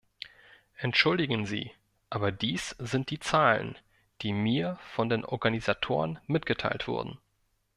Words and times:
Entschuldigen 0.77 1.45
Sie, 1.45 1.73
aber 2.09 2.31
dies 2.31 2.69
sind 2.79 3.11
die 3.11 3.19
Zahlen, 3.19 3.77
die 4.23 4.33
mir 4.33 4.79
von 4.95 5.09
den 5.09 5.23
Organisatoren 5.23 6.17
mitgeteilt 6.25 6.87
wurden. 6.87 7.19